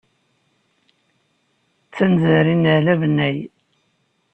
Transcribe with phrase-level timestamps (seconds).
[1.87, 3.37] D tanzarin n aɛli abennay.